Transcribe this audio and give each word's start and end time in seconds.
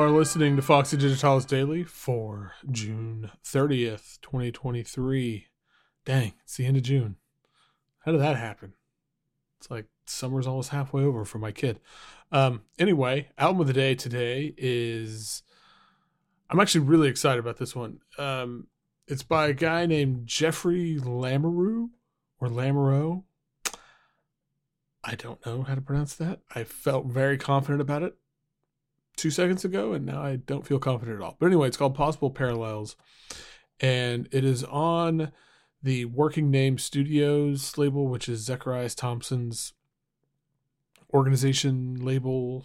Are 0.00 0.08
listening 0.08 0.56
to 0.56 0.62
Foxy 0.62 0.96
Digitalis 0.96 1.44
Daily 1.44 1.84
for 1.84 2.54
June 2.70 3.30
30th, 3.44 4.18
2023. 4.22 5.46
Dang, 6.06 6.32
it's 6.42 6.56
the 6.56 6.64
end 6.64 6.78
of 6.78 6.84
June. 6.84 7.16
How 7.98 8.12
did 8.12 8.22
that 8.22 8.38
happen? 8.38 8.72
It's 9.58 9.70
like 9.70 9.84
summer's 10.06 10.46
almost 10.46 10.70
halfway 10.70 11.04
over 11.04 11.26
for 11.26 11.36
my 11.36 11.52
kid. 11.52 11.80
Um, 12.32 12.62
anyway, 12.78 13.28
album 13.36 13.60
of 13.60 13.66
the 13.66 13.74
day 13.74 13.94
today 13.94 14.54
is. 14.56 15.42
I'm 16.48 16.60
actually 16.60 16.86
really 16.86 17.08
excited 17.08 17.38
about 17.38 17.58
this 17.58 17.76
one. 17.76 18.00
Um, 18.16 18.68
it's 19.06 19.22
by 19.22 19.48
a 19.48 19.52
guy 19.52 19.84
named 19.84 20.26
Jeffrey 20.26 20.98
Lamoureux 20.98 21.90
or 22.40 22.48
Lamoureux. 22.48 23.24
I 25.04 25.14
don't 25.14 25.44
know 25.44 25.62
how 25.62 25.74
to 25.74 25.82
pronounce 25.82 26.14
that. 26.16 26.40
I 26.54 26.64
felt 26.64 27.04
very 27.04 27.36
confident 27.36 27.82
about 27.82 28.02
it 28.02 28.16
two 29.20 29.30
seconds 29.30 29.64
ago, 29.66 29.92
and 29.92 30.06
now 30.06 30.22
I 30.22 30.36
don't 30.36 30.66
feel 30.66 30.78
confident 30.78 31.18
at 31.18 31.22
all. 31.22 31.36
But 31.38 31.46
anyway, 31.46 31.68
it's 31.68 31.76
called 31.76 31.94
Possible 31.94 32.30
Parallels, 32.30 32.96
and 33.78 34.28
it 34.32 34.44
is 34.44 34.64
on 34.64 35.30
the 35.82 36.06
Working 36.06 36.50
Name 36.50 36.78
Studios 36.78 37.76
label, 37.76 38.08
which 38.08 38.28
is 38.28 38.48
Zekarias 38.48 38.96
Thompson's 38.96 39.74
organization 41.12 41.96
label, 42.00 42.64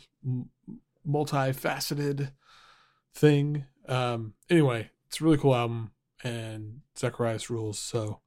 multifaceted 1.08 2.32
thing. 3.14 3.66
Um, 3.90 4.34
anyway, 4.50 4.92
it's 5.08 5.20
a 5.20 5.24
really 5.26 5.38
cool 5.38 5.56
album, 5.56 5.92
and 6.24 6.80
Zekarias 6.96 7.50
rules. 7.50 7.78
So 7.78 8.22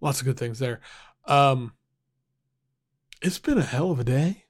lots 0.00 0.20
of 0.20 0.24
good 0.24 0.38
things 0.38 0.58
there. 0.58 0.80
Um, 1.26 1.74
it's 3.20 3.38
been 3.38 3.58
a 3.58 3.62
hell 3.62 3.90
of 3.90 4.00
a 4.00 4.04
day. 4.04 4.44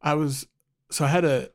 I 0.00 0.14
was 0.14 0.46
so 0.90 1.04
I 1.04 1.08
had 1.08 1.24
a 1.24 1.50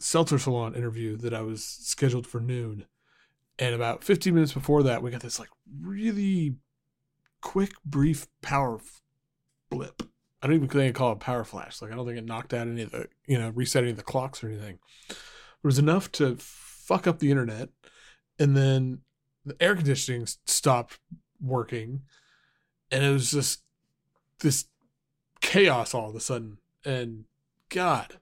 Seltzer 0.00 0.38
Salon 0.38 0.74
interview 0.74 1.16
that 1.18 1.34
I 1.34 1.42
was 1.42 1.62
scheduled 1.64 2.26
for 2.26 2.40
noon. 2.40 2.86
And 3.58 3.74
about 3.74 4.02
15 4.02 4.34
minutes 4.34 4.54
before 4.54 4.82
that, 4.84 5.02
we 5.02 5.10
got 5.10 5.20
this 5.20 5.38
like 5.38 5.50
really 5.80 6.56
quick, 7.42 7.72
brief 7.84 8.26
power 8.40 8.80
blip. 9.68 10.02
I 10.42 10.46
don't 10.46 10.56
even 10.56 10.68
think 10.68 10.96
I 10.96 10.98
call 10.98 11.10
it 11.10 11.16
a 11.16 11.16
power 11.16 11.44
flash. 11.44 11.82
Like 11.82 11.92
I 11.92 11.94
don't 11.94 12.06
think 12.06 12.16
it 12.16 12.24
knocked 12.24 12.54
out 12.54 12.66
any 12.66 12.82
of 12.82 12.92
the, 12.92 13.08
you 13.26 13.38
know, 13.38 13.50
resetting 13.50 13.94
the 13.94 14.02
clocks 14.02 14.42
or 14.42 14.48
anything. 14.48 14.78
It 15.10 15.16
was 15.62 15.78
enough 15.78 16.10
to 16.12 16.36
fuck 16.38 17.06
up 17.06 17.18
the 17.18 17.30
internet. 17.30 17.68
And 18.38 18.56
then 18.56 19.00
the 19.44 19.56
air 19.60 19.76
conditioning 19.76 20.26
stopped 20.46 20.98
working. 21.42 22.02
And 22.90 23.04
it 23.04 23.12
was 23.12 23.30
just 23.30 23.62
this 24.38 24.64
chaos 25.42 25.92
all 25.92 26.08
of 26.08 26.16
a 26.16 26.20
sudden. 26.20 26.56
And 26.86 27.24
God, 27.68 28.18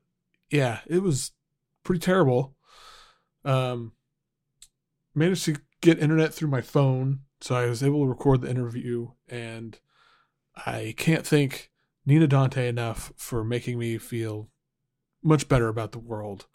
yeah, 0.50 0.80
it 0.88 1.02
was 1.04 1.30
pretty 1.88 2.00
terrible. 2.00 2.54
Um, 3.46 3.92
managed 5.14 5.46
to 5.46 5.56
get 5.80 5.98
internet 5.98 6.34
through 6.34 6.50
my 6.50 6.60
phone, 6.60 7.20
so 7.40 7.54
I 7.54 7.64
was 7.64 7.82
able 7.82 8.02
to 8.02 8.08
record 8.10 8.42
the 8.42 8.50
interview, 8.50 9.12
and 9.26 9.80
I 10.66 10.92
can't 10.98 11.26
thank 11.26 11.70
Nina 12.04 12.26
Dante 12.26 12.68
enough 12.68 13.10
for 13.16 13.42
making 13.42 13.78
me 13.78 13.96
feel 13.96 14.50
much 15.22 15.48
better 15.48 15.68
about 15.68 15.92
the 15.92 15.98
world 15.98 16.46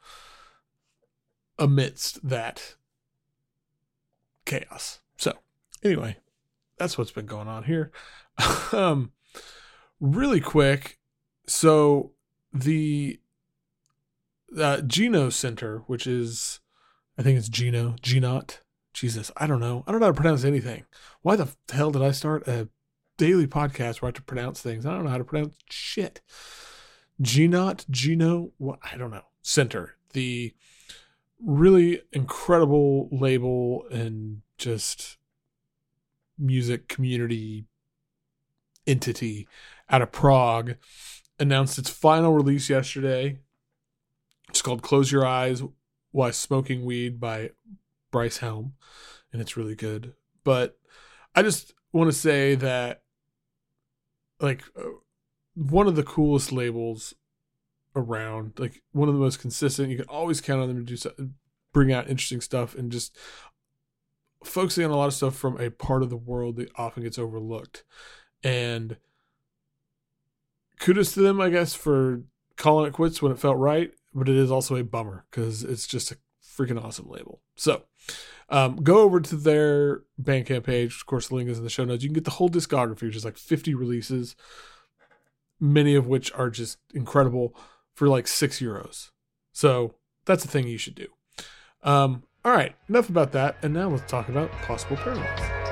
amidst 1.58 2.30
that 2.30 2.76
chaos. 4.46 5.00
So, 5.18 5.34
anyway, 5.84 6.18
that's 6.78 6.96
what's 6.96 7.10
been 7.10 7.26
going 7.26 7.48
on 7.48 7.64
here. 7.64 7.92
um, 8.72 9.14
really 10.00 10.42
quick, 10.42 11.00
so 11.48 12.12
the 12.54 13.20
uh, 14.60 14.82
Geno 14.82 15.30
Center, 15.30 15.84
which 15.88 16.08
is, 16.08 16.60
I 17.18 17.24
think 17.24 17.38
it's 17.38 17.50
Geno, 17.50 17.96
Genot. 18.02 18.60
Jesus, 18.94 19.32
I 19.38 19.48
don't 19.48 19.60
know. 19.60 19.84
I 19.88 19.92
don't 19.92 20.00
know 20.00 20.08
how 20.08 20.12
to 20.12 20.22
pronounce 20.22 20.44
anything. 20.44 20.86
Why 21.22 21.36
the 21.36 21.50
hell 21.72 21.90
did 21.92 22.04
I 22.04 22.12
start 22.12 22.48
a 22.48 22.70
daily 23.18 23.48
podcast 23.48 24.02
where 24.02 24.08
I 24.08 24.10
have 24.10 24.16
to 24.16 24.22
pronounce 24.22 24.62
things? 24.62 24.86
I 24.86 24.94
don't 24.94 25.06
know 25.06 25.10
how 25.10 25.18
to 25.18 25.24
pronounce 25.24 25.56
shit. 25.70 26.22
Genot, 27.22 27.90
Geno, 27.90 28.52
what? 28.58 28.80
I 28.92 28.98
don't 28.98 29.12
know. 29.12 29.26
Center, 29.42 29.96
the 30.14 30.54
really 31.44 32.02
incredible 32.12 33.10
label 33.12 33.86
and 33.92 34.42
just 34.58 35.18
music 36.38 36.88
community 36.88 37.66
entity 38.86 39.48
out 39.90 40.02
of 40.02 40.12
Prague 40.12 40.76
announced 41.40 41.78
its 41.78 41.90
final 41.90 42.34
release 42.34 42.70
yesterday. 42.70 43.40
It's 44.54 44.62
called 44.62 44.84
Close 44.84 45.12
Your 45.12 45.26
Eyes 45.26 45.64
While 46.12 46.32
Smoking 46.32 46.86
Weed 46.86 47.20
by 47.20 47.54
Bryce 48.12 48.38
Helm, 48.38 48.76
and 49.32 49.42
it's 49.42 49.58
really 49.58 49.74
good. 49.74 50.14
But 50.44 50.78
I 51.34 51.42
just 51.42 51.74
want 51.92 52.12
to 52.12 52.16
say 52.16 52.54
that, 52.54 53.02
like, 54.40 54.64
uh, 54.78 54.84
one 55.56 55.88
of 55.88 55.96
the 55.96 56.04
coolest 56.04 56.52
labels 56.52 57.16
around, 57.96 58.54
like, 58.60 58.84
one 58.92 59.10
of 59.10 59.16
the 59.16 59.20
most 59.20 59.40
consistent. 59.40 59.90
You 59.90 59.98
can 59.98 60.06
always 60.06 60.40
count 60.40 60.62
on 60.62 60.68
them 60.68 60.78
to 60.78 60.84
do 60.84 60.98
so, 60.98 61.12
bring 61.74 61.92
out 61.92 62.08
interesting 62.08 62.40
stuff 62.40 62.76
and 62.76 62.92
just 62.92 63.18
focusing 64.44 64.86
on 64.86 64.92
a 64.92 64.96
lot 64.96 65.08
of 65.08 65.16
stuff 65.16 65.36
from 65.36 65.60
a 65.60 65.72
part 65.72 66.04
of 66.04 66.12
the 66.12 66.16
world 66.16 66.58
that 66.58 66.70
often 66.76 67.02
gets 67.02 67.18
overlooked. 67.18 67.86
And 68.44 68.98
kudos 70.80 71.16
to 71.16 71.22
them, 71.22 71.42
I 71.42 71.50
guess, 71.50 71.74
for 71.74 72.22
calling 72.56 72.86
it 72.86 72.94
quits 72.94 73.20
when 73.20 73.32
it 73.32 73.40
felt 73.40 73.58
right 73.58 73.92
but 74.14 74.30
it 74.30 74.36
is 74.36 74.52
also 74.52 74.76
a 74.76 74.84
bummer 74.84 75.26
because 75.30 75.64
it's 75.64 75.88
just 75.88 76.12
a 76.12 76.18
freaking 76.44 76.84
awesome 76.84 77.10
label. 77.10 77.42
So 77.56 77.84
um, 78.50 78.78
go 78.78 79.00
over 79.02 79.20
to 79.20 79.36
their 79.36 80.02
Bandcamp 80.22 80.64
page. 80.64 80.96
Of 80.96 81.06
course, 81.06 81.28
the 81.28 81.36
link 81.36 81.50
is 81.50 81.58
in 81.58 81.64
the 81.64 81.70
show 81.70 81.86
notes. 81.86 82.04
You 82.04 82.10
can 82.10 82.16
get 82.16 82.26
the 82.26 82.32
whole 82.32 82.50
discography, 82.50 83.04
which 83.04 83.16
is 83.16 83.26
like 83.26 83.38
50 83.38 83.74
releases, 83.74 84.36
many 85.60 85.96
of 85.96 86.08
which 86.08 86.32
are 86.34 86.50
just 86.50 86.78
incredible 86.94 87.56
for 87.96 88.08
like 88.08 88.28
six 88.28 88.60
euros. 88.60 89.12
So 89.52 89.96
that's 90.26 90.44
the 90.44 90.50
thing 90.50 90.68
you 90.68 90.78
should 90.78 90.96
do. 90.96 91.08
Um, 91.84 92.24
all 92.46 92.52
right, 92.52 92.76
enough 92.90 93.10
about 93.10 93.32
that. 93.34 93.58
And 93.62 93.74
now 93.74 93.90
let's 93.90 94.10
talk 94.10 94.30
about 94.30 94.52
possible 94.52 94.98
parallels. 94.98 95.63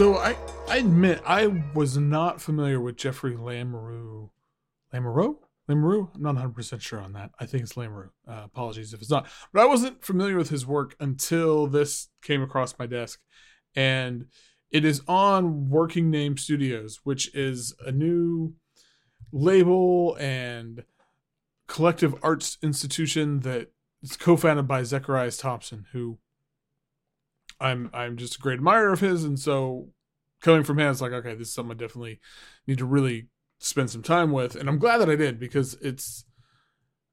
So 0.00 0.16
I, 0.16 0.34
I 0.66 0.78
admit 0.78 1.20
I 1.26 1.62
was 1.74 1.98
not 1.98 2.40
familiar 2.40 2.80
with 2.80 2.96
Jeffrey 2.96 3.34
Lamoureux. 3.34 4.30
Lamoureux? 4.94 5.36
Lamoureux? 5.68 6.08
I'm 6.14 6.22
not 6.22 6.36
100% 6.36 6.80
sure 6.80 7.02
on 7.02 7.12
that. 7.12 7.32
I 7.38 7.44
think 7.44 7.64
it's 7.64 7.74
Lamoureux. 7.74 8.08
Uh, 8.26 8.44
apologies 8.46 8.94
if 8.94 9.02
it's 9.02 9.10
not. 9.10 9.28
But 9.52 9.60
I 9.60 9.66
wasn't 9.66 10.02
familiar 10.02 10.38
with 10.38 10.48
his 10.48 10.66
work 10.66 10.96
until 11.00 11.66
this 11.66 12.08
came 12.22 12.40
across 12.40 12.78
my 12.78 12.86
desk. 12.86 13.20
And 13.76 14.24
it 14.70 14.86
is 14.86 15.02
on 15.06 15.68
Working 15.68 16.10
Name 16.10 16.38
Studios, 16.38 17.00
which 17.04 17.34
is 17.34 17.74
a 17.84 17.92
new 17.92 18.54
label 19.32 20.16
and 20.18 20.84
collective 21.66 22.14
arts 22.22 22.56
institution 22.62 23.40
that 23.40 23.68
is 24.02 24.16
co-founded 24.16 24.66
by 24.66 24.80
Zekarias 24.80 25.38
Thompson, 25.38 25.84
who 25.92 26.16
I'm 27.60 27.90
I'm 27.92 28.16
just 28.16 28.36
a 28.36 28.38
great 28.38 28.58
admirer 28.58 28.92
of 28.92 29.00
his, 29.00 29.24
and 29.24 29.38
so 29.38 29.88
coming 30.40 30.64
from 30.64 30.78
him, 30.78 30.90
it's 30.90 31.00
like 31.00 31.12
okay, 31.12 31.34
this 31.34 31.48
is 31.48 31.54
something 31.54 31.76
I 31.76 31.78
definitely 31.78 32.20
need 32.66 32.78
to 32.78 32.86
really 32.86 33.28
spend 33.58 33.90
some 33.90 34.02
time 34.02 34.32
with, 34.32 34.56
and 34.56 34.68
I'm 34.68 34.78
glad 34.78 34.98
that 34.98 35.10
I 35.10 35.16
did 35.16 35.38
because 35.38 35.74
it's 35.74 36.24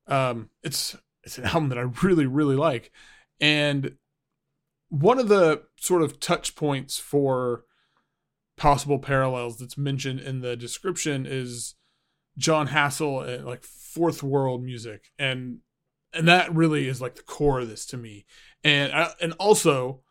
um 0.08 0.50
it's 0.64 0.96
it's 1.24 1.38
an 1.38 1.46
album 1.46 1.70
that 1.70 1.78
I 1.78 1.90
really 2.04 2.26
really 2.26 2.56
like, 2.56 2.92
and 3.40 3.98
one 4.90 5.20
of 5.20 5.28
the 5.28 5.64
sort 5.78 6.02
of 6.02 6.20
touch 6.20 6.56
points 6.56 6.98
for 6.98 7.66
possible 8.56 9.00
parallels 9.00 9.58
that's 9.58 9.78
mentioned 9.78 10.20
in 10.20 10.42
the 10.42 10.56
description 10.56 11.26
is 11.26 11.76
Jon 12.38 12.70
Hassell 12.70 13.28
and 13.28 13.46
like 13.46 13.64
fourth 13.64 14.24
world 14.24 14.64
music. 14.64 15.12
And 15.18 15.60
and 16.14 16.28
that 16.28 16.54
really 16.54 16.88
is 16.88 17.02
like 17.02 17.16
the 17.16 17.24
core 17.24 17.60
of 17.60 17.70
this 17.70 17.86
to 17.88 17.98
me. 17.98 18.26
And 18.64 18.92
I, 18.92 19.12
and 19.22 19.34
also 19.34 20.02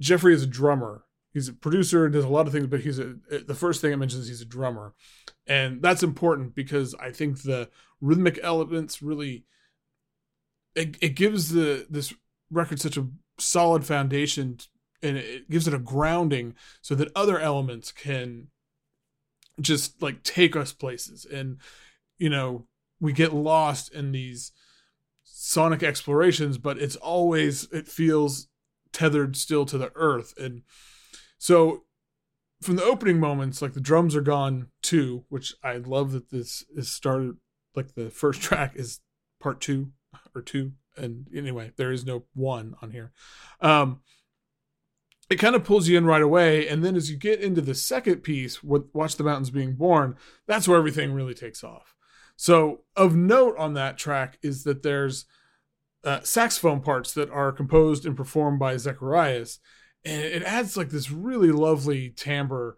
Jeffrey 0.00 0.34
is 0.34 0.42
a 0.42 0.46
drummer. 0.46 1.04
He's 1.32 1.48
a 1.48 1.52
producer, 1.52 2.08
does 2.08 2.24
a 2.24 2.28
lot 2.28 2.46
of 2.46 2.52
things, 2.52 2.66
but 2.66 2.80
he's 2.80 2.98
a 2.98 3.16
eh, 3.30 3.40
the 3.46 3.54
first 3.54 3.80
thing 3.80 3.92
it 3.92 3.96
mentions 3.98 4.28
he's 4.28 4.40
a 4.40 4.46
drummer, 4.46 4.94
and 5.46 5.82
that's 5.82 6.02
important 6.02 6.54
because 6.54 6.94
I 6.94 7.10
think 7.10 7.42
the 7.42 7.68
rhythmic 8.00 8.38
elements 8.42 9.02
really 9.02 9.44
it, 10.74 10.96
it 11.00 11.16
gives 11.16 11.50
the 11.50 11.86
this 11.90 12.14
record 12.50 12.80
such 12.80 12.96
a 12.96 13.08
solid 13.38 13.84
foundation 13.84 14.58
and 15.02 15.16
it 15.16 15.50
gives 15.50 15.66
it 15.66 15.74
a 15.74 15.78
grounding 15.78 16.54
so 16.80 16.94
that 16.94 17.10
other 17.16 17.38
elements 17.38 17.90
can 17.90 18.48
just 19.60 20.00
like 20.02 20.22
take 20.22 20.54
us 20.54 20.72
places 20.72 21.24
and 21.24 21.58
you 22.18 22.28
know 22.28 22.66
we 23.00 23.12
get 23.12 23.34
lost 23.34 23.92
in 23.92 24.12
these 24.12 24.52
sonic 25.24 25.82
explorations 25.82 26.58
but 26.58 26.78
it's 26.78 26.96
always 26.96 27.64
it 27.72 27.88
feels 27.88 28.48
tethered 28.96 29.36
still 29.36 29.66
to 29.66 29.76
the 29.76 29.92
earth. 29.94 30.32
And 30.38 30.62
so 31.36 31.84
from 32.62 32.76
the 32.76 32.82
opening 32.82 33.20
moments 33.20 33.60
like 33.60 33.74
the 33.74 33.80
drums 33.80 34.16
are 34.16 34.22
gone 34.22 34.68
too 34.80 35.26
which 35.28 35.54
i 35.62 35.76
love 35.76 36.12
that 36.12 36.30
this 36.30 36.64
is 36.74 36.90
started 36.90 37.36
like 37.74 37.94
the 37.94 38.08
first 38.08 38.40
track 38.42 38.72
is 38.74 39.00
part 39.38 39.60
two 39.60 39.92
or 40.34 40.40
two. 40.40 40.72
And 40.96 41.26
anyway 41.34 41.72
there 41.76 41.92
is 41.92 42.06
no 42.06 42.24
one 42.34 42.74
on 42.80 42.90
here. 42.90 43.12
Um 43.60 44.00
it 45.28 45.36
kind 45.36 45.56
of 45.56 45.64
pulls 45.64 45.88
you 45.88 45.98
in 45.98 46.06
right 46.06 46.22
away. 46.22 46.68
And 46.68 46.84
then 46.84 46.94
as 46.94 47.10
you 47.10 47.16
get 47.16 47.40
into 47.40 47.60
the 47.60 47.74
second 47.74 48.22
piece 48.22 48.62
watch 48.62 49.16
the 49.16 49.24
mountains 49.24 49.50
being 49.50 49.74
born 49.74 50.16
that's 50.46 50.66
where 50.66 50.78
everything 50.78 51.12
really 51.12 51.34
takes 51.34 51.62
off. 51.62 51.94
So 52.36 52.84
of 52.96 53.14
note 53.14 53.56
on 53.58 53.74
that 53.74 53.98
track 53.98 54.38
is 54.42 54.64
that 54.64 54.82
there's 54.82 55.26
uh, 56.06 56.20
saxophone 56.22 56.80
parts 56.80 57.12
that 57.12 57.28
are 57.30 57.52
composed 57.52 58.06
and 58.06 58.16
performed 58.16 58.58
by 58.58 58.76
zekarias 58.76 59.58
and 60.04 60.22
it 60.22 60.42
adds 60.44 60.76
like 60.76 60.90
this 60.90 61.10
really 61.10 61.50
lovely 61.50 62.10
timbre 62.10 62.76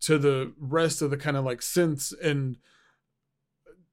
to 0.00 0.16
the 0.16 0.52
rest 0.58 1.02
of 1.02 1.10
the 1.10 1.16
kind 1.16 1.36
of 1.36 1.44
like 1.44 1.60
synths 1.60 2.14
and 2.22 2.56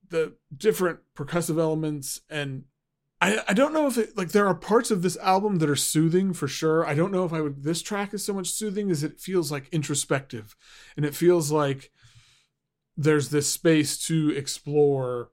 the 0.09 0.33
different 0.55 0.99
percussive 1.15 1.59
elements 1.59 2.21
and 2.29 2.63
I, 3.19 3.39
I 3.47 3.53
don't 3.53 3.73
know 3.73 3.87
if 3.87 3.97
it 3.97 4.15
like 4.15 4.29
there 4.29 4.47
are 4.47 4.55
parts 4.55 4.89
of 4.89 5.01
this 5.01 5.17
album 5.17 5.57
that 5.57 5.69
are 5.69 5.75
soothing 5.75 6.33
for 6.33 6.47
sure. 6.47 6.85
I 6.85 6.93
don't 6.93 7.11
know 7.11 7.25
if 7.25 7.33
I 7.33 7.41
would 7.41 7.63
this 7.63 7.81
track 7.81 8.13
is 8.13 8.23
so 8.23 8.31
much 8.31 8.51
soothing 8.51 8.91
as 8.91 9.03
it 9.03 9.19
feels 9.19 9.51
like 9.51 9.67
introspective 9.71 10.55
and 10.95 11.03
it 11.03 11.15
feels 11.15 11.51
like 11.51 11.91
there's 12.95 13.29
this 13.29 13.49
space 13.49 13.97
to 14.05 14.29
explore 14.29 15.31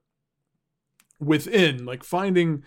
within 1.19 1.85
like 1.85 2.03
finding 2.03 2.63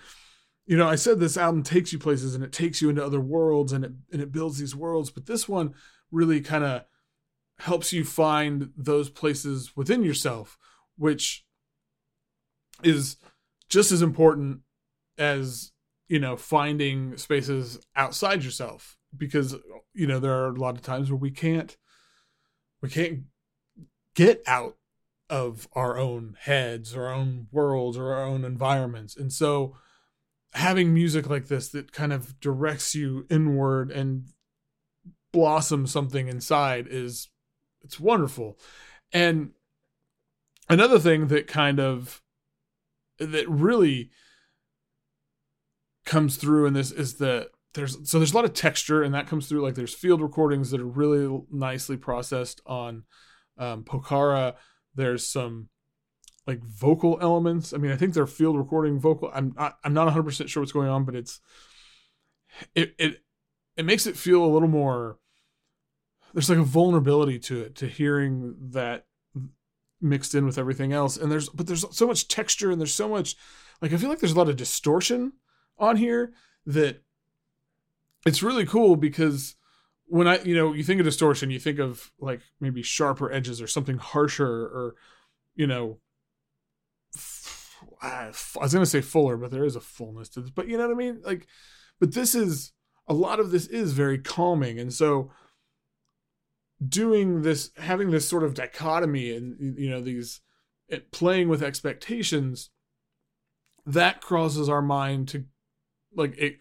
you 0.69 0.77
know, 0.77 0.87
I 0.87 0.97
said 0.97 1.19
this 1.19 1.39
album 1.39 1.63
takes 1.63 1.95
you 1.95 1.99
places 1.99 2.35
and 2.35 2.45
it 2.45 2.53
takes 2.53 2.83
you 2.83 2.91
into 2.91 3.05
other 3.05 3.21
worlds 3.21 3.73
and 3.73 3.87
it 3.87 3.93
and 4.13 4.21
it 4.21 4.31
builds 4.31 4.59
these 4.59 4.77
worlds, 4.77 5.11
but 5.11 5.25
this 5.25 5.49
one 5.49 5.73
really 6.13 6.43
kind 6.43 6.63
of 6.63 6.85
helps 7.61 7.91
you 7.91 8.05
find 8.05 8.71
those 8.77 9.09
places 9.09 9.75
within 9.75 10.05
yourself, 10.05 10.59
which 10.99 11.47
is 12.83 13.17
just 13.71 13.91
as 13.91 14.03
important 14.03 14.61
as 15.17 15.73
you 16.07 16.19
know 16.19 16.37
finding 16.37 17.17
spaces 17.17 17.81
outside 17.97 18.45
yourself 18.45 18.99
because 19.17 19.57
you 19.95 20.07
know 20.07 20.19
there 20.19 20.35
are 20.35 20.49
a 20.49 20.61
lot 20.61 20.77
of 20.77 20.83
times 20.83 21.11
where 21.11 21.19
we 21.19 21.31
can't 21.31 21.79
we 22.83 22.91
can't 22.91 23.21
get 24.15 24.43
out 24.47 24.77
of 25.31 25.67
our 25.73 25.97
own 25.97 26.37
heads 26.41 26.95
our 26.95 27.11
own 27.11 27.47
worlds 27.51 27.97
or 27.97 28.13
our 28.13 28.25
own 28.25 28.45
environments. 28.45 29.17
And 29.17 29.33
so 29.33 29.75
having 30.55 30.95
music 30.95 31.29
like 31.29 31.49
this 31.49 31.69
that 31.69 31.93
kind 31.93 32.13
of 32.13 32.39
directs 32.41 32.95
you 32.95 33.27
inward 33.31 33.91
and 33.91 34.25
blossoms 35.33 35.93
something 35.93 36.29
inside 36.29 36.87
is 36.89 37.29
it's 37.83 38.01
wonderful 38.01 38.59
and 39.13 39.51
another 40.69 40.99
thing 40.99 41.29
that 41.29 41.47
kind 41.47 41.79
of 41.79 42.23
that 43.19 43.49
really 43.49 44.11
comes 46.05 46.37
through 46.37 46.67
in 46.67 46.73
this 46.73 46.91
is 46.91 47.17
that 47.17 47.49
there's 47.75 48.11
so 48.11 48.19
there's 48.19 48.33
a 48.33 48.35
lot 48.35 48.45
of 48.45 48.55
texture 48.55 49.03
and 49.03 49.15
that 49.15 49.27
comes 49.27 49.47
through 49.47 49.63
like 49.63 49.75
there's 49.75 49.95
field 49.95 50.23
recordings 50.23 50.71
that 50.71 50.81
are 50.81 50.87
really 50.87 51.41
nicely 51.51 51.97
processed 51.97 52.61
on 52.67 53.05
um, 53.59 53.85
Pokhara. 53.85 54.55
There's 54.95 55.27
some 55.27 55.69
like 56.49 56.65
vocal 56.65 57.19
elements. 57.21 57.75
I 57.75 57.77
mean, 57.77 57.93
I 57.93 57.97
think 57.97 58.15
they're 58.15 58.27
field 58.27 58.57
recording 58.57 58.99
vocal. 58.99 59.31
I'm 59.35 59.53
not, 59.55 59.77
I'm 59.85 59.93
not 59.93 60.07
100 60.07 60.23
percent 60.23 60.49
sure 60.49 60.63
what's 60.63 60.73
going 60.73 60.89
on, 60.89 61.05
but 61.05 61.15
it's 61.15 61.41
it 62.75 62.95
it 62.99 63.23
it 63.77 63.85
makes 63.85 64.07
it 64.07 64.17
feel 64.17 64.43
a 64.43 64.49
little 64.49 64.67
more. 64.67 65.19
There's 66.33 66.49
like 66.49 66.59
a 66.59 66.65
vulnerability 66.65 67.39
to 67.41 67.61
it 67.61 67.75
to 67.77 67.87
hearing 67.87 68.57
that 68.71 69.05
mixed 70.01 70.35
in 70.35 70.47
with 70.47 70.57
everything 70.57 70.91
else, 70.91 71.19
and 71.19 71.31
there's 71.31 71.51
but 71.51 71.67
there's 71.67 71.85
so 71.95 72.07
much 72.07 72.29
texture 72.29 72.71
and 72.71 72.81
there's 72.81 72.95
so 72.95 73.11
much 73.11 73.37
like 73.83 73.93
I 73.93 73.99
feel 73.99 74.09
like 74.09 74.21
there's 74.21 74.33
a 74.33 74.39
lot 74.39 74.49
of 74.49 74.57
distortion 74.57 75.35
on 75.79 75.97
here 75.97 76.33
that 76.65 77.03
it's 78.25 78.43
really 78.43 78.65
cool 78.65 78.97
because 78.97 79.55
when 80.07 80.27
I, 80.27 80.41
you 80.45 80.55
know, 80.55 80.73
you 80.73 80.83
think 80.83 80.99
of 80.99 81.05
distortion, 81.05 81.51
you 81.51 81.59
think 81.59 81.79
of 81.79 82.11
like 82.19 82.41
maybe 82.59 82.83
sharper 82.83 83.31
edges 83.31 83.61
or 83.61 83.67
something 83.67 83.99
harsher 83.99 84.47
or, 84.47 84.95
you 85.55 85.67
know, 85.67 85.99
Uh, 88.03 88.33
I 88.33 88.33
was 88.61 88.73
to 88.73 88.87
say 88.87 89.01
fuller, 89.01 89.37
but 89.37 89.51
there 89.51 89.65
is 89.65 89.77
a 89.77 89.81
fullness 89.81 90.29
to 90.31 90.41
this, 90.41 90.51
but 90.51 90.69
you 90.69 90.77
know 90.77 90.87
what 90.87 90.95
I 90.95 90.99
mean? 90.99 91.21
Like, 91.25 91.47
but 92.01 92.15
this 92.15 92.35
is 92.35 92.73
a 93.07 93.15
lot 93.15 93.41
of 93.41 93.51
this 93.51 93.67
is 93.67 93.93
very 93.93 94.19
calming. 94.19 94.79
And 94.79 94.93
so 94.93 95.31
doing 96.87 97.43
this, 97.43 97.71
having 97.77 98.11
this 98.11 98.29
sort 98.29 98.45
of 98.45 98.55
dichotomy 98.55 99.35
and, 99.35 99.79
you 99.79 99.91
know, 99.91 100.01
these 100.01 100.41
playing 101.11 101.49
with 101.49 101.63
expectations, 101.63 102.71
that 103.87 104.21
crosses 104.21 104.69
our 104.69 104.83
mind 104.83 105.29
to 105.29 105.45
like 106.15 106.37
it 106.37 106.59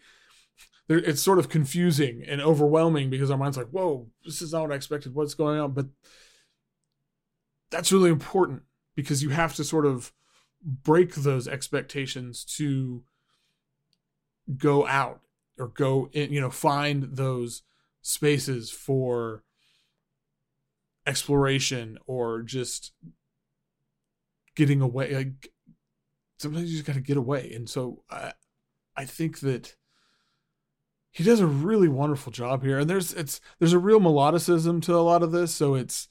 it's 0.88 1.22
sort 1.22 1.38
of 1.38 1.50
confusing 1.50 2.24
and 2.26 2.40
overwhelming 2.40 3.10
because 3.10 3.30
our 3.30 3.36
mind's 3.36 3.58
like, 3.58 3.68
whoa, 3.68 4.08
this 4.24 4.40
is 4.40 4.52
not 4.52 4.62
what 4.62 4.72
I 4.72 4.76
expected. 4.76 5.14
What's 5.14 5.34
going 5.34 5.60
on? 5.60 5.72
But 5.72 5.86
that's 7.70 7.92
really 7.92 8.08
important 8.08 8.62
because 8.96 9.22
you 9.22 9.28
have 9.28 9.54
to 9.56 9.64
sort 9.64 9.84
of 9.84 10.12
break 10.62 11.14
those 11.14 11.46
expectations 11.46 12.44
to 12.56 13.04
go 14.56 14.86
out 14.86 15.20
or 15.58 15.68
go 15.68 16.08
in, 16.12 16.32
you 16.32 16.40
know, 16.40 16.50
find 16.50 17.04
those 17.16 17.62
spaces 18.02 18.70
for 18.70 19.42
exploration 21.06 21.98
or 22.06 22.42
just 22.42 22.92
getting 24.54 24.80
away. 24.80 25.14
Like 25.14 25.50
sometimes 26.38 26.70
you 26.70 26.76
just 26.76 26.86
got 26.86 26.94
to 26.94 27.00
get 27.00 27.16
away. 27.16 27.52
And 27.54 27.68
so 27.68 28.02
I, 28.10 28.32
I 28.96 29.04
think 29.04 29.40
that 29.40 29.76
he 31.10 31.24
does 31.24 31.40
a 31.40 31.46
really 31.46 31.88
wonderful 31.88 32.30
job 32.30 32.62
here, 32.62 32.78
and 32.78 32.88
there's 32.88 33.12
it's 33.14 33.40
there's 33.58 33.72
a 33.72 33.78
real 33.78 33.98
melodicism 33.98 34.82
to 34.82 34.94
a 34.94 35.00
lot 35.00 35.22
of 35.22 35.32
this, 35.32 35.54
so 35.54 35.74
it's 35.74 36.06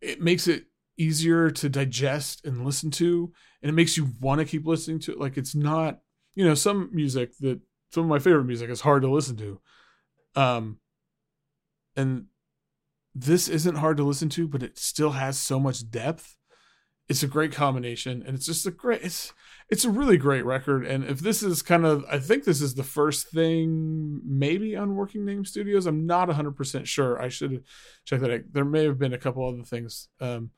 it 0.00 0.20
makes 0.20 0.46
it 0.46 0.66
easier 0.96 1.50
to 1.50 1.68
digest 1.68 2.44
and 2.44 2.64
listen 2.64 2.90
to, 2.92 3.32
and 3.62 3.68
it 3.68 3.74
makes 3.74 3.96
you 3.96 4.10
want 4.20 4.40
to 4.40 4.44
keep 4.44 4.66
listening 4.66 4.98
to 5.00 5.12
it. 5.12 5.20
Like 5.20 5.36
it's 5.36 5.54
not, 5.54 6.00
you 6.34 6.44
know, 6.44 6.54
some 6.54 6.90
music 6.92 7.36
that 7.40 7.60
some 7.90 8.04
of 8.04 8.08
my 8.08 8.18
favorite 8.18 8.44
music 8.44 8.70
is 8.70 8.80
hard 8.80 9.02
to 9.02 9.10
listen 9.10 9.36
to, 9.36 9.60
um, 10.36 10.78
and 11.96 12.26
this 13.14 13.48
isn't 13.48 13.76
hard 13.76 13.96
to 13.98 14.04
listen 14.04 14.28
to, 14.30 14.48
but 14.48 14.62
it 14.62 14.78
still 14.78 15.10
has 15.10 15.38
so 15.38 15.60
much 15.60 15.88
depth. 15.90 16.36
It's 17.08 17.22
a 17.22 17.28
great 17.28 17.52
combination, 17.52 18.22
and 18.26 18.34
it's 18.34 18.46
just 18.46 18.66
a 18.66 18.70
great. 18.70 19.02
It's 19.02 19.32
it's 19.70 19.84
a 19.84 19.90
really 19.90 20.16
great 20.16 20.44
record. 20.44 20.86
And 20.86 21.04
if 21.04 21.20
this 21.20 21.42
is 21.42 21.62
kind 21.62 21.86
of, 21.86 22.04
I 22.10 22.18
think 22.18 22.44
this 22.44 22.60
is 22.60 22.74
the 22.74 22.82
first 22.82 23.28
thing 23.28 24.20
maybe 24.24 24.76
on 24.76 24.94
Working 24.94 25.24
Name 25.24 25.44
Studios. 25.44 25.86
I'm 25.86 26.06
not 26.06 26.28
100% 26.28 26.86
sure. 26.86 27.20
I 27.20 27.28
should 27.28 27.64
check 28.04 28.20
that 28.20 28.30
out. 28.30 28.40
There 28.52 28.64
may 28.64 28.84
have 28.84 28.98
been 28.98 29.14
a 29.14 29.18
couple 29.18 29.46
other 29.46 29.62
things. 29.62 30.08
Um, 30.20 30.50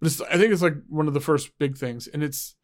but 0.00 0.20
I 0.30 0.38
think 0.38 0.52
it's 0.52 0.62
like 0.62 0.76
one 0.88 1.08
of 1.08 1.14
the 1.14 1.20
first 1.20 1.50
big 1.58 1.76
things. 1.76 2.06
And 2.06 2.22
it's, 2.22 2.56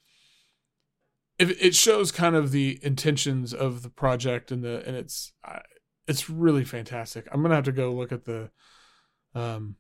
it, 1.38 1.50
it 1.62 1.75
shows 1.75 2.11
kind 2.11 2.35
of 2.35 2.50
the 2.50 2.78
intentions 2.83 3.52
of 3.52 3.83
the 3.83 3.90
project 3.90 4.50
and 4.50 4.62
the, 4.62 4.83
and 4.87 4.97
it's, 4.97 5.33
it's 6.07 6.31
really 6.31 6.64
fantastic. 6.64 7.28
I'm 7.31 7.43
to 7.43 7.55
have 7.57 7.64
to 7.64 7.73
go 7.73 7.93
look 7.93 8.12
at 8.12 8.25
the, 8.25 8.50
um, 9.35 9.76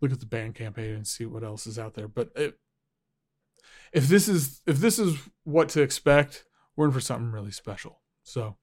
look 0.00 0.12
at 0.12 0.20
the 0.20 0.26
band 0.26 0.54
campaign 0.54 0.94
and 0.94 1.06
see 1.06 1.24
what 1.24 1.42
else 1.42 1.66
is 1.66 1.78
out 1.78 1.94
there. 1.94 2.08
But 2.08 2.30
it, 2.36 2.58
if 3.92 4.08
this 4.08 4.28
is 4.28 4.60
if 4.66 4.78
this 4.78 4.98
is 4.98 5.16
what 5.44 5.68
to 5.70 5.82
expect, 5.82 6.44
we're 6.76 6.86
in 6.86 6.92
for 6.92 7.00
something 7.00 7.30
really 7.30 7.52
special. 7.52 8.00
So 8.24 8.56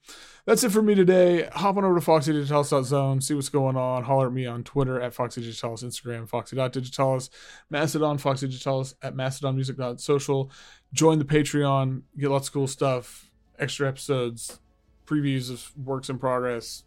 that's 0.46 0.64
it 0.64 0.72
for 0.72 0.82
me 0.82 0.96
today. 0.96 1.48
Hop 1.54 1.78
on 1.78 1.86
over 1.86 2.00
to 2.00 2.06
foxydigitalis.zone, 2.06 3.22
see 3.22 3.34
what's 3.34 3.50
going 3.50 3.78
on. 3.78 4.04
Holler 4.04 4.28
at 4.28 4.34
me 4.34 4.46
on 4.46 4.64
Twitter 4.64 5.00
at 5.00 5.14
foxydigitalis, 5.14 5.84
Instagram, 5.84 6.28
foxy.digitalis, 6.28 7.30
Mastodon, 7.70 8.18
foxydigitalis 8.18 8.96
at 9.02 9.16
mastodonmusic.social. 9.16 10.52
Join 10.94 11.20
the 11.20 11.26
Patreon, 11.26 12.02
get 12.18 12.32
lots 12.32 12.48
of 12.48 12.54
cool 12.54 12.68
stuff, 12.68 13.30
extra 13.60 13.88
episodes, 13.88 14.60
previews 15.06 15.50
of 15.52 15.72
works 15.78 16.10
in 16.10 16.18
progress, 16.18 16.84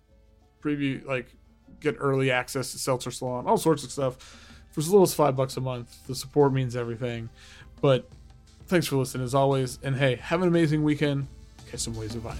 preview, 0.62 1.04
like 1.06 1.36
get 1.80 1.96
early 1.98 2.30
access 2.30 2.72
to 2.72 2.78
Seltzer 2.78 3.10
Salon, 3.10 3.46
all 3.46 3.56
sorts 3.56 3.84
of 3.84 3.90
stuff. 3.90 4.16
For 4.72 4.80
as 4.80 4.88
little 4.88 5.04
as 5.04 5.14
five 5.14 5.36
bucks 5.36 5.56
a 5.56 5.60
month, 5.60 6.06
the 6.08 6.14
support 6.16 6.52
means 6.52 6.74
everything. 6.74 7.30
But 7.80 8.10
Thanks 8.66 8.86
for 8.86 8.96
listening 8.96 9.24
as 9.24 9.34
always. 9.34 9.78
And 9.82 9.96
hey, 9.96 10.16
have 10.16 10.40
an 10.40 10.48
amazing 10.48 10.82
weekend. 10.82 11.26
Catch 11.74 11.80
some 11.80 11.96
waves 11.96 12.14
of 12.14 12.22
vine. 12.22 12.36